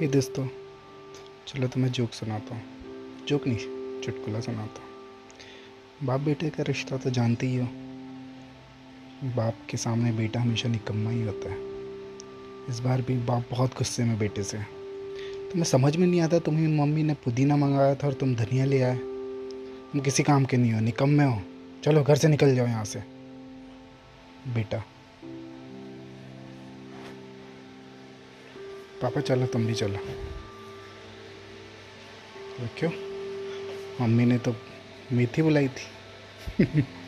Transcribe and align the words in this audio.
हे 0.00 0.06
दोस्तों। 0.06 0.46
चलो 1.46 1.68
तुम्हें 1.68 1.92
जोक 1.92 2.12
सुनाता 2.12 2.54
हूँ। 2.54 2.62
जोक 3.28 3.46
नहीं, 3.46 3.56
चुटकुला 4.00 4.40
सुनाता 4.40 4.82
हूँ। 4.82 6.06
बाप 6.06 6.20
बेटे 6.20 6.50
का 6.50 6.62
रिश्ता 6.62 6.96
तो 6.96 7.10
जानते 7.10 7.46
ही 7.46 7.56
हो। 7.56 7.66
बाप 9.36 9.54
के 9.70 9.76
सामने 9.76 10.12
बेटा 10.12 10.40
हमेशा 10.40 10.68
निकम्मा 10.68 11.10
ही 11.10 11.22
होता 11.22 11.50
है। 11.50 11.56
इस 12.68 12.80
बार 12.80 13.02
भी 13.02 13.16
बाप 13.18 13.44
बहुत 13.50 13.70
गुस्से 13.70 14.04
में 14.04 14.18
बेटे 14.18 14.42
से। 14.42 14.58
तुम्हें 15.50 15.64
समझ 15.64 15.96
में 15.96 16.06
नहीं 16.06 16.20
आता 16.20 16.38
तुम्हें 16.38 16.68
मम्मी 16.68 17.02
ने 17.02 17.14
पुदीना 17.14 17.56
मंगाया 17.56 17.94
था 17.94 18.06
और 18.06 18.12
तुम 18.12 18.34
धनिया 18.34 18.64
ले 18.64 18.82
आए। 18.82 18.96
तुम 19.92 20.00
किसी 20.00 20.22
काम 20.22 20.44
के 20.44 20.56
नहीं 20.56 20.72
हो, 20.72 20.80
निकम्मे 20.80 21.24
हो। 21.24 21.42
चलो 21.84 22.02
घर 22.02 22.16
से 22.16 22.28
निकल 22.28 22.54
जाओ 22.54 22.66
यहाँ 22.66 22.84
से। 22.84 22.98
बेटा 24.54 24.84
पापा 29.02 29.20
चलो 29.20 29.46
तुम 29.46 29.66
भी 29.66 29.74
चलो 29.74 29.98
क्यों 32.78 32.90
मम्मी 34.00 34.24
ने 34.24 34.38
तो 34.38 34.54
मेथी 35.12 35.42
बुलाई 35.42 35.68
थी। 35.68 36.82